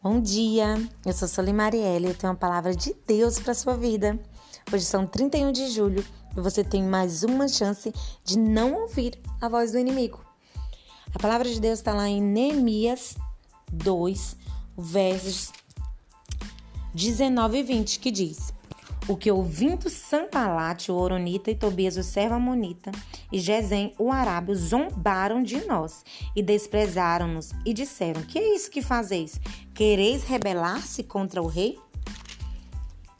[0.00, 3.76] Bom dia, eu sou Soli Marielle e eu tenho uma palavra de Deus para sua
[3.76, 4.16] vida.
[4.72, 6.06] Hoje são 31 de julho
[6.36, 10.24] e você tem mais uma chance de não ouvir a voz do inimigo.
[11.12, 13.16] A palavra de Deus está lá em Neemias
[13.72, 14.36] 2,
[14.76, 15.50] versos
[16.94, 18.54] 19 e 20, que diz:
[19.08, 22.92] o que ouvindo Sanbalate, o Oronita, e Tobias, o servo Amonita,
[23.32, 26.04] e Gesem, o Arábio, zombaram de nós
[26.36, 29.40] e desprezaram-nos e disseram: Que é isso que fazeis?
[29.74, 31.78] Quereis rebelar-se contra o rei?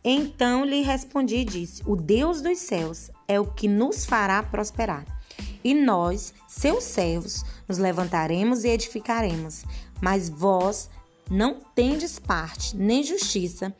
[0.04, 5.06] Então lhe respondi e disse: O Deus dos céus é o que nos fará prosperar.
[5.64, 9.64] E nós, seus servos, nos levantaremos e edificaremos.
[10.00, 10.88] Mas vós
[11.30, 13.74] não tendes parte, nem justiça,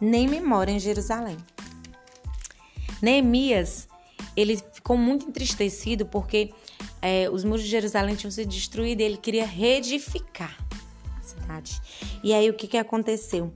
[0.00, 1.36] nem memória em Jerusalém.
[3.02, 3.88] Neemias,
[4.36, 6.52] ele ficou muito entristecido porque
[7.00, 10.56] é, os muros de Jerusalém tinham sido destruídos e ele queria reedificar
[11.18, 11.80] a cidade.
[12.22, 13.52] E aí o que, que aconteceu?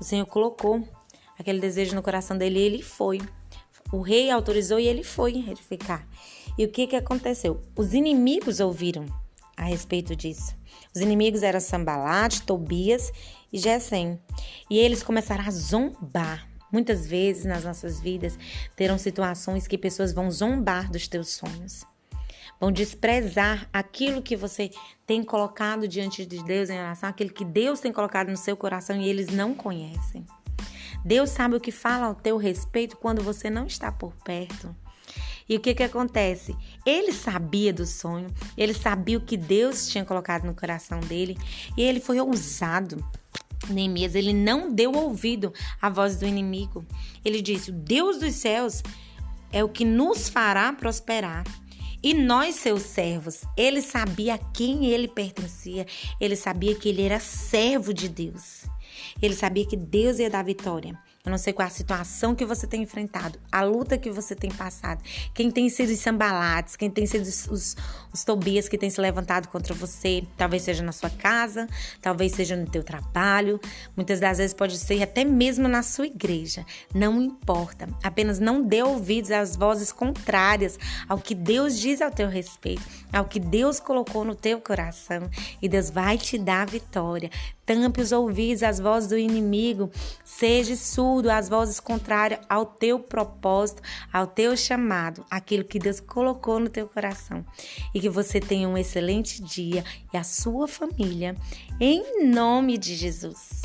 [0.00, 0.86] O Senhor colocou
[1.38, 3.20] aquele desejo no coração dele e ele foi.
[3.92, 6.06] O rei autorizou e ele foi edificar.
[6.56, 7.60] E o que, que aconteceu?
[7.76, 9.06] Os inimigos ouviram
[9.56, 10.54] a respeito disso.
[10.94, 13.12] Os inimigos eram Sambalat, Tobias
[13.52, 14.20] e Gesem.
[14.68, 16.49] E eles começaram a zombar.
[16.72, 18.38] Muitas vezes nas nossas vidas
[18.76, 21.84] terão situações que pessoas vão zombar dos teus sonhos.
[22.60, 24.70] Vão desprezar aquilo que você
[25.06, 29.00] tem colocado diante de Deus em oração, aquilo que Deus tem colocado no seu coração
[29.00, 30.26] e eles não conhecem.
[31.04, 34.74] Deus sabe o que fala ao teu respeito quando você não está por perto.
[35.48, 36.54] E o que que acontece?
[36.86, 41.36] Ele sabia do sonho, ele sabia o que Deus tinha colocado no coração dele
[41.76, 43.04] e ele foi ousado.
[43.70, 46.84] Neemias, ele não deu ouvido à voz do inimigo.
[47.24, 48.82] Ele disse: O Deus dos céus
[49.52, 51.44] é o que nos fará prosperar.
[52.02, 55.86] E nós, seus servos, ele sabia a quem ele pertencia,
[56.18, 58.64] ele sabia que ele era servo de Deus.
[59.20, 60.98] Ele sabia que Deus ia dar vitória.
[61.22, 64.50] Eu não sei qual a situação que você tem enfrentado, a luta que você tem
[64.50, 65.02] passado,
[65.34, 67.76] quem tem sido os sambalates, quem tem sido os, os,
[68.10, 71.68] os tobias que tem se levantado contra você, talvez seja na sua casa,
[72.00, 73.60] talvez seja no teu trabalho,
[73.94, 76.64] muitas das vezes pode ser até mesmo na sua igreja.
[76.94, 82.30] Não importa, apenas não dê ouvidos às vozes contrárias ao que Deus diz ao teu
[82.30, 82.82] respeito,
[83.12, 85.28] ao que Deus colocou no teu coração,
[85.60, 87.30] e Deus vai te dar vitória.
[87.66, 89.90] Tampe os ouvidos às vozes do inimigo,
[90.24, 90.74] seja
[91.10, 93.82] surdo às vozes contrárias ao teu propósito,
[94.12, 97.44] ao teu chamado, aquilo que Deus colocou no teu coração.
[97.92, 99.84] E que você tenha um excelente dia
[100.14, 101.34] e a sua família,
[101.80, 103.59] em nome de Jesus.